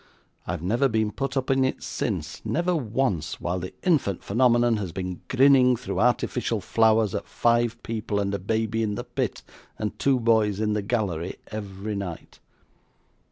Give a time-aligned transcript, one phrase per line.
[0.47, 4.91] I've never been put up in it since never once while the "infant phenomenon" has
[4.91, 9.43] been grinning through artificial flowers at five people and a baby in the pit,
[9.77, 12.39] and two boys in the gallery, every night.